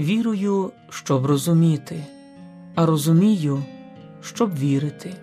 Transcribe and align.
Вірую, 0.00 0.72
щоб 0.90 1.26
розуміти, 1.26 2.04
а 2.74 2.86
розумію, 2.86 3.62
щоб 4.20 4.58
вірити. 4.58 5.14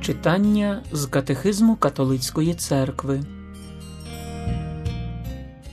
Читання 0.00 0.82
з 0.92 1.06
Катехизму 1.06 1.76
Католицької 1.76 2.54
церкви. 2.54 3.22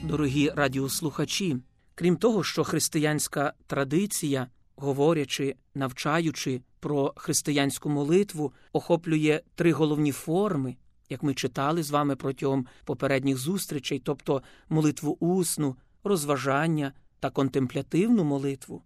Дорогі 0.02 0.50
радіослухачі. 0.56 1.56
Крім 1.94 2.16
того, 2.16 2.44
що 2.44 2.64
християнська 2.64 3.52
традиція, 3.66 4.46
говорячи, 4.76 5.54
навчаючи 5.74 6.60
про 6.80 7.12
християнську 7.16 7.88
молитву, 7.88 8.52
охоплює 8.72 9.40
три 9.54 9.72
головні 9.72 10.12
форми, 10.12 10.76
як 11.08 11.22
ми 11.22 11.34
читали 11.34 11.82
з 11.82 11.90
вами 11.90 12.16
протягом 12.16 12.66
попередніх 12.84 13.36
зустрічей, 13.36 13.98
тобто 14.04 14.42
молитву 14.68 15.16
усну, 15.20 15.76
розважання 16.04 16.92
та 17.20 17.30
контемплятивну 17.30 18.24
молитву. 18.24 18.82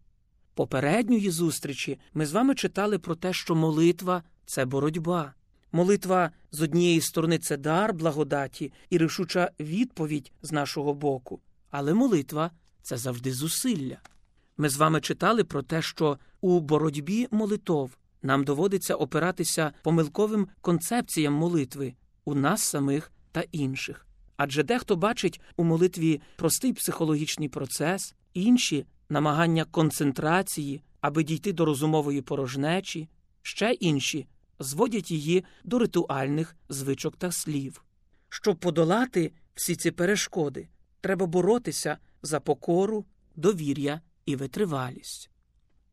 Попередньої 0.55 1.31
зустрічі 1.31 1.99
ми 2.15 2.27
з 2.27 2.33
вами 2.33 2.55
читали 2.55 2.99
про 2.99 3.15
те, 3.15 3.33
що 3.33 3.55
молитва 3.55 4.23
це 4.47 4.65
боротьба. 4.65 5.35
Молитва 5.73 6.31
з 6.51 6.63
однієї 6.63 7.01
сторони 7.01 7.39
це 7.39 7.57
дар 7.57 7.95
благодаті 7.95 8.73
і 8.91 8.99
рішуча 8.99 9.51
відповідь 9.61 10.33
з 10.43 10.53
нашого 10.53 10.95
боку, 10.95 11.41
але 11.71 11.95
молитва 11.95 12.51
це 12.83 12.97
завжди 12.97 13.33
зусилля. 13.33 13.99
Ми 14.57 14.69
з 14.69 14.77
вами 14.77 15.01
читали 15.01 15.45
про 15.45 15.63
те, 15.63 15.83
що 15.83 16.19
у 16.41 16.61
боротьбі 16.61 17.29
молитов 17.31 17.97
нам 18.23 18.45
доводиться 18.45 18.95
опиратися 18.95 19.73
помилковим 19.83 20.49
концепціям 20.61 21.35
молитви 21.35 21.95
у 22.25 22.35
нас 22.35 22.63
самих 22.63 23.13
та 23.33 23.45
інших. 23.53 24.07
Адже 24.37 24.63
дехто 24.63 24.97
бачить 24.97 25.41
у 25.57 25.65
молитві 25.65 26.21
простий 26.37 26.73
психологічний 26.73 27.49
процес, 27.49 28.15
інші 28.35 28.87
намагання 29.09 29.65
концентрації, 29.65 30.83
аби 31.01 31.25
дійти 31.25 31.53
до 31.53 31.65
розумової 31.65 32.23
порожнечі, 32.23 33.09
ще 33.43 33.73
інші 33.73 34.27
зводять 34.59 35.11
її 35.11 35.45
до 35.65 35.79
ритуальних 35.79 36.57
звичок 36.69 37.17
та 37.17 37.33
слів. 37.33 37.85
Щоб 38.29 38.57
подолати 38.57 39.33
всі 39.55 39.77
ці 39.77 39.91
перешкоди, 39.91 40.69
треба 41.01 41.27
боротися 41.27 41.99
за 42.23 42.41
покору, 42.41 43.05
довір'я 43.37 44.01
і 44.27 44.37
витривалість. 44.37 45.31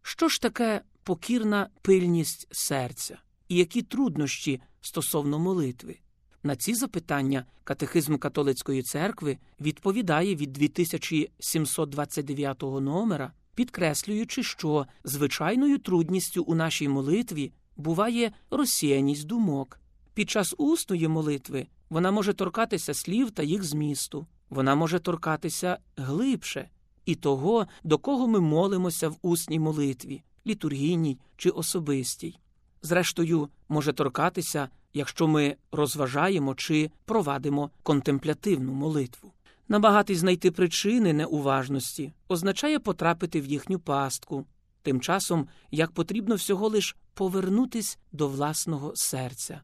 Що 0.01 0.27
ж 0.27 0.41
таке 0.41 0.81
покірна 1.03 1.69
пильність 1.81 2.47
серця 2.51 3.17
і 3.47 3.55
які 3.55 3.81
труднощі 3.81 4.61
стосовно 4.81 5.39
молитви? 5.39 5.99
На 6.43 6.55
ці 6.55 6.75
запитання 6.75 7.45
Катехизм 7.63 8.17
католицької 8.17 8.83
церкви 8.83 9.37
відповідає 9.61 10.35
від 10.35 10.53
2729 10.53 12.61
номера, 12.61 13.31
підкреслюючи, 13.55 14.43
що 14.43 14.85
звичайною 15.03 15.77
трудністю 15.77 16.43
у 16.43 16.55
нашій 16.55 16.87
молитві 16.87 17.51
буває 17.77 18.31
розсіяність 18.51 19.27
думок. 19.27 19.79
Під 20.13 20.29
час 20.29 20.55
усної 20.57 21.07
молитви 21.07 21.67
вона 21.89 22.11
може 22.11 22.33
торкатися 22.33 22.93
слів 22.93 23.31
та 23.31 23.43
їх 23.43 23.63
змісту, 23.63 24.27
вона 24.49 24.75
може 24.75 24.99
торкатися 24.99 25.77
глибше 25.97 26.69
і 27.05 27.15
того, 27.15 27.67
до 27.83 27.97
кого 27.97 28.27
ми 28.27 28.39
молимося 28.39 29.09
в 29.09 29.17
усній 29.21 29.59
молитві, 29.59 30.23
літургійній 30.47 31.19
чи 31.37 31.49
особистій. 31.49 32.39
Зрештою, 32.81 33.49
може 33.69 33.93
торкатися, 33.93 34.69
якщо 34.93 35.27
ми 35.27 35.55
розважаємо 35.71 36.55
чи 36.55 36.91
провадимо 37.05 37.71
контемплятивну 37.83 38.73
молитву. 38.73 39.33
Намагатись 39.67 40.17
знайти 40.17 40.51
причини 40.51 41.13
неуважності 41.13 42.13
означає 42.27 42.79
потрапити 42.79 43.41
в 43.41 43.45
їхню 43.45 43.79
пастку, 43.79 44.45
тим 44.81 45.01
часом 45.01 45.47
як 45.71 45.91
потрібно 45.91 46.35
всього 46.35 46.67
лиш 46.67 46.95
повернутись 47.13 47.99
до 48.11 48.27
власного 48.27 48.91
серця. 48.95 49.61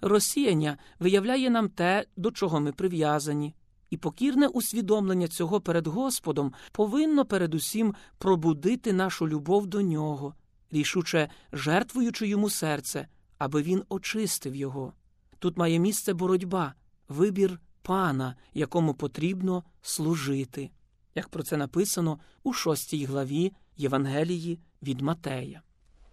Розсіяння 0.00 0.78
виявляє 0.98 1.50
нам 1.50 1.68
те, 1.68 2.04
до 2.16 2.30
чого 2.30 2.60
ми 2.60 2.72
прив'язані, 2.72 3.54
і 3.90 3.96
покірне 3.96 4.46
усвідомлення 4.46 5.28
цього 5.28 5.60
перед 5.60 5.86
Господом 5.86 6.52
повинно 6.72 7.24
передусім 7.24 7.94
пробудити 8.18 8.92
нашу 8.92 9.28
любов 9.28 9.66
до 9.66 9.82
нього, 9.82 10.34
рішуче 10.70 11.28
жертвуючи 11.52 12.28
йому 12.28 12.50
серце, 12.50 13.08
аби 13.38 13.62
він 13.62 13.82
очистив 13.88 14.54
його. 14.54 14.92
Тут 15.38 15.56
має 15.56 15.78
місце 15.78 16.14
боротьба, 16.14 16.74
вибір 17.08 17.60
пана, 17.82 18.36
якому 18.54 18.94
потрібно 18.94 19.64
служити, 19.82 20.70
як 21.14 21.28
про 21.28 21.42
це 21.42 21.56
написано 21.56 22.18
у 22.42 22.52
шостій 22.52 23.04
главі 23.04 23.52
Євангелії 23.76 24.60
від 24.82 25.00
Матея. 25.00 25.62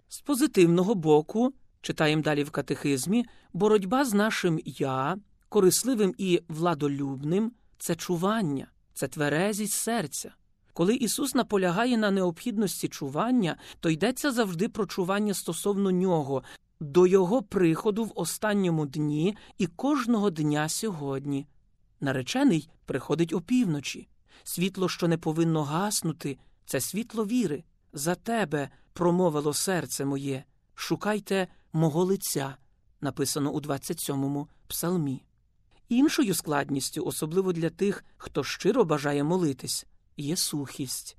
З 0.08 0.20
позитивного 0.20 0.94
боку, 0.94 1.52
читаємо 1.80 2.22
далі 2.22 2.44
в 2.44 2.50
катехизмі, 2.50 3.24
боротьба 3.52 4.04
з 4.04 4.14
нашим 4.14 4.60
я, 4.64 5.16
корисливим 5.48 6.14
і 6.18 6.40
владолюбним 6.48 7.52
це 7.78 7.94
чування, 7.94 8.66
це 8.94 9.08
тверезість 9.08 9.72
серця. 9.72 10.34
Коли 10.72 10.94
Ісус 10.94 11.34
наполягає 11.34 11.96
на 11.96 12.10
необхідності 12.10 12.88
чування, 12.88 13.56
то 13.80 13.90
йдеться 13.90 14.30
завжди 14.30 14.68
про 14.68 14.86
чування 14.86 15.34
стосовно 15.34 15.90
нього, 15.90 16.42
до 16.80 17.06
Його 17.06 17.42
приходу 17.42 18.04
в 18.04 18.12
останньому 18.14 18.86
дні 18.86 19.36
і 19.58 19.66
кожного 19.66 20.30
дня 20.30 20.68
сьогодні. 20.68 21.46
Наречений 22.00 22.70
приходить 22.86 23.32
опівночі. 23.32 24.08
Світло, 24.44 24.88
що 24.88 25.08
не 25.08 25.18
повинно 25.18 25.62
гаснути, 25.62 26.38
це 26.66 26.80
світло 26.80 27.26
віри. 27.26 27.64
За 27.92 28.14
тебе 28.14 28.70
промовило 28.92 29.54
серце 29.54 30.04
моє, 30.04 30.44
шукайте 30.74 31.48
мого 31.72 32.04
лиця, 32.04 32.56
написано 33.00 33.50
у 33.50 33.60
27-му 33.60 34.48
псалмі. 34.66 35.24
Іншою 35.88 36.34
складністю, 36.34 37.04
особливо 37.04 37.52
для 37.52 37.70
тих, 37.70 38.04
хто 38.16 38.44
щиро 38.44 38.84
бажає 38.84 39.24
молитись, 39.24 39.86
є 40.16 40.36
сухість. 40.36 41.16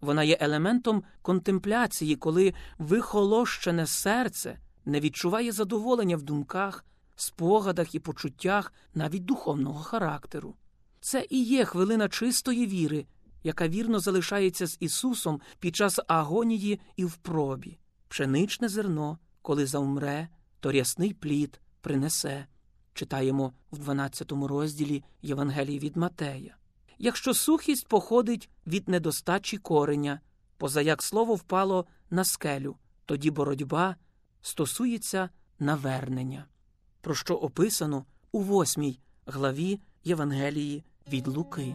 Вона 0.00 0.24
є 0.24 0.38
елементом 0.40 1.02
контемпляції, 1.22 2.16
коли 2.16 2.54
вихолощене 2.78 3.86
серце 3.86 4.58
не 4.88 5.00
відчуває 5.00 5.52
задоволення 5.52 6.16
в 6.16 6.22
думках, 6.22 6.84
спогадах 7.16 7.94
і 7.94 7.98
почуттях 7.98 8.72
навіть 8.94 9.24
духовного 9.24 9.82
характеру. 9.82 10.54
Це 11.00 11.26
і 11.30 11.42
є 11.42 11.64
хвилина 11.64 12.08
чистої 12.08 12.66
віри, 12.66 13.06
яка 13.44 13.68
вірно 13.68 14.00
залишається 14.00 14.66
з 14.66 14.76
Ісусом 14.80 15.40
під 15.58 15.76
час 15.76 16.00
агонії 16.06 16.80
і 16.96 17.04
в 17.04 17.16
пробі. 17.16 17.78
Пшеничне 18.08 18.68
зерно, 18.68 19.18
коли 19.42 19.66
завмре, 19.66 20.28
то 20.60 20.72
рясний 20.72 21.14
плід 21.14 21.60
принесе. 21.80 22.46
Читаємо 22.94 23.52
в 23.72 23.78
12 23.78 24.32
розділі 24.32 25.04
Євангелії 25.22 25.78
від 25.78 25.96
Матея. 25.96 26.56
Якщо 26.98 27.34
сухість 27.34 27.88
походить 27.88 28.50
від 28.66 28.88
недостачі 28.88 29.56
кореня, 29.56 30.20
позаяк 30.56 31.02
слово 31.02 31.34
впало 31.34 31.86
на 32.10 32.24
скелю, 32.24 32.76
тоді 33.06 33.30
боротьба 33.30 33.96
стосується 34.42 35.30
навернення, 35.58 36.46
про 37.00 37.14
що 37.14 37.34
описано 37.34 38.04
у 38.32 38.42
восьмій 38.42 39.00
главі 39.26 39.80
Євангелії 40.04 40.84
від 41.08 41.26
Луки. 41.26 41.74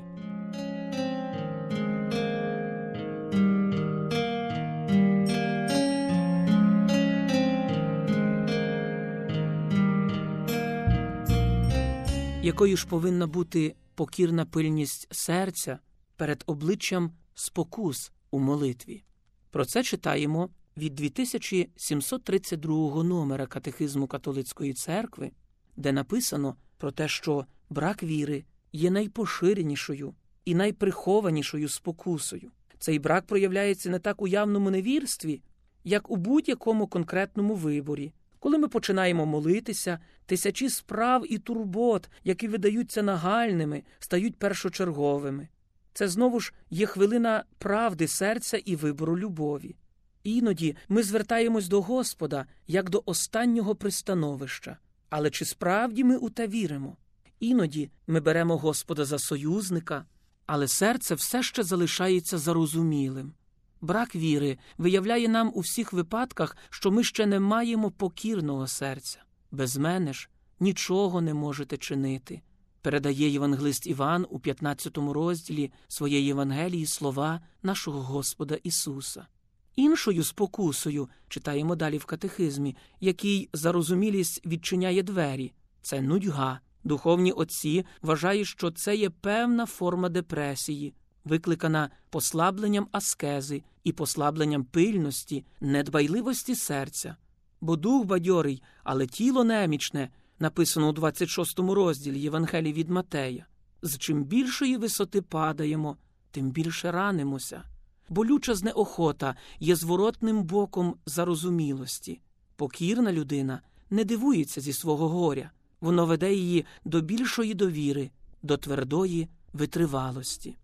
Якою 12.43 12.78
ж 12.78 12.88
повинна 12.88 13.28
бути 13.28 13.76
покірна 13.96 14.46
пильність 14.46 15.08
серця 15.11 15.79
перед 16.16 16.43
обличчям 16.46 17.11
спокус 17.34 18.11
у 18.32 18.40
молитві? 18.40 19.03
Про 19.52 19.66
це 19.66 19.84
читаємо 19.84 20.49
від 20.78 20.96
2732 20.96 23.03
номера 23.03 23.46
Катехизму 23.46 24.08
Католицької 24.08 24.73
церкви, 24.73 25.31
де 25.78 25.91
написано 25.91 26.55
про 26.78 26.91
те, 26.91 27.08
що 27.08 27.46
брак 27.70 28.03
віри 28.03 28.43
є 28.73 28.91
найпоширенішою 28.91 30.14
і 30.46 30.55
найприхованішою 30.55 31.70
спокусою. 31.70 32.52
Цей 32.79 32.99
брак 32.99 33.25
проявляється 33.25 33.90
не 33.90 33.99
так 33.99 34.22
у 34.22 34.28
явному 34.28 34.72
невірстві, 34.72 35.41
як 35.84 36.11
у 36.11 36.16
будь-якому 36.16 36.87
конкретному 36.87 37.55
виборі. 37.55 38.14
Коли 38.40 38.58
ми 38.58 38.67
починаємо 38.67 39.26
молитися, 39.26 39.99
тисячі 40.26 40.69
справ 40.69 41.26
і 41.29 41.37
турбот, 41.37 42.09
які 42.23 42.47
видаються 42.47 43.03
нагальними, 43.03 43.84
стають 43.99 44.35
першочерговими. 44.35 45.47
Це 45.93 46.08
знову 46.08 46.40
ж 46.40 46.53
є 46.69 46.85
хвилина 46.85 47.43
правди 47.58 48.08
серця 48.08 48.58
і 48.58 48.76
вибору 48.76 49.17
любові. 49.17 49.76
Іноді 50.23 50.75
ми 50.90 51.03
звертаємось 51.03 51.67
до 51.67 51.81
Господа 51.81 52.46
як 52.67 52.90
до 52.90 53.03
останнього 53.05 53.75
пристановища. 53.75 54.78
Але 55.09 55.29
чи 55.29 55.46
справді 55.46 56.03
ми 56.03 56.17
у 56.17 56.29
те 56.29 56.47
віримо? 56.47 56.97
Іноді 57.40 57.91
ми 58.08 58.20
беремо 58.20 58.58
Господа 58.58 59.05
за 59.05 59.20
союзника, 59.20 60.05
але 60.46 60.67
серце 60.67 61.16
все 61.16 61.43
ще 61.43 61.64
залишається 61.64 62.37
зарозумілим. 62.37 63.34
Брак 63.81 64.16
віри 64.16 64.58
виявляє 64.78 65.28
нам 65.28 65.52
у 65.53 65.59
всіх 65.59 65.93
випадках, 65.93 66.58
що 66.69 66.91
ми 66.91 67.03
ще 67.03 67.26
не 67.26 67.40
маємо 67.40 67.91
покірного 67.91 68.67
серця. 68.67 69.19
Без 69.52 69.78
мене 69.78 70.14
ж 70.14 70.29
нічого 70.59 71.22
не 71.22 71.34
можете 71.34 71.78
чинити. 71.78 72.41
Передає 72.81 73.29
євангелист 73.29 73.87
Іван 73.87 74.26
у 74.29 74.40
15 74.40 74.97
розділі 74.97 75.72
своєї 75.87 76.26
Євангелії 76.26 76.85
слова 76.85 77.41
нашого 77.64 78.02
Господа 78.02 78.55
Ісуса. 78.64 79.28
Іншою 79.75 80.23
спокусою, 80.23 81.09
читаємо 81.28 81.75
далі 81.75 81.97
в 81.97 82.05
катехизмі, 82.05 82.75
який 82.99 83.49
зарозумілість 83.53 84.46
відчиняє 84.46 85.03
двері, 85.03 85.53
це 85.81 86.02
нудьга. 86.02 86.59
Духовні 86.84 87.31
отці 87.31 87.85
вважають, 88.02 88.47
що 88.47 88.72
це 88.72 88.96
є 88.96 89.09
певна 89.09 89.66
форма 89.66 90.09
депресії, 90.09 90.93
викликана 91.25 91.90
послабленням 92.09 92.87
аскези 92.91 93.64
і 93.84 93.91
послабленням 93.91 94.64
пильності, 94.64 95.46
недбайливості 95.61 96.55
серця. 96.55 97.16
Бо 97.61 97.76
дух 97.76 98.05
бадьорий, 98.05 98.64
але 98.84 99.08
тіло 99.08 99.43
немічне, 99.43 100.09
написано 100.40 100.90
у 100.90 100.91
26 100.91 101.59
розділі 101.59 102.19
Євангелії 102.19 102.73
від 102.73 102.90
Матея. 102.90 103.46
З 103.81 103.97
чим 103.97 104.23
більшої 104.23 104.78
висоти 104.78 105.22
падаємо, 105.22 105.97
тим 106.31 106.52
більше 106.52 106.91
ранимося. 106.91 107.64
Болюча 108.09 108.55
знеохота 108.55 109.35
є 109.59 109.76
зворотним 109.76 110.44
боком 110.44 110.96
зарозумілості. 111.05 112.22
Покірна 112.55 113.11
людина 113.11 113.61
не 113.90 114.03
дивується 114.03 114.61
зі 114.61 114.73
свого 114.73 115.09
горя, 115.09 115.52
воно 115.82 116.05
веде 116.05 116.34
її 116.34 116.66
до 116.85 117.02
більшої 117.02 117.53
довіри, 117.53 118.11
до 118.44 118.58
твердої 118.58 119.29
витривалості. 119.53 120.58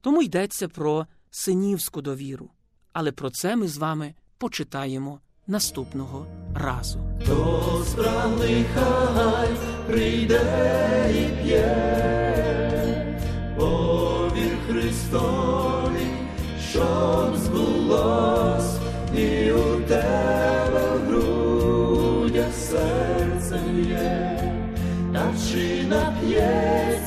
Тому 0.00 0.22
йдеться 0.22 0.68
про 0.68 1.06
синівську 1.30 2.02
довіру. 2.02 2.50
Але 2.92 3.12
про 3.12 3.30
це 3.30 3.56
ми 3.56 3.68
з 3.68 3.76
вами 3.76 4.14
почитаємо 4.38 5.20
наступного 5.46 6.26
разу. 6.54 6.98
Хто 7.22 7.84
справний 7.86 8.64
хай 8.74 9.48
прийде 9.86 10.40
і 11.10 11.42
п'є, 11.42 13.20
повір 13.58 14.56
Христові, 14.68 15.43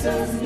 Jesus. 0.08 0.37